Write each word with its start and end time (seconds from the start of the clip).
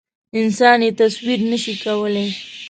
انسان 0.39 0.79
یې 0.85 0.91
تصویر 0.99 1.39
نه 1.51 1.57
شي 1.63 1.73
کولی. 1.83 2.27